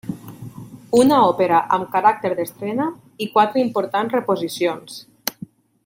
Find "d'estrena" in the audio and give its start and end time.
2.39-2.87